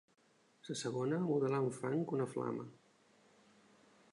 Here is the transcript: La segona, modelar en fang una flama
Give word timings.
La 0.69 0.77
segona, 0.79 1.19
modelar 1.25 1.59
en 1.65 1.69
fang 1.77 2.01
una 2.17 2.27
flama 2.33 2.67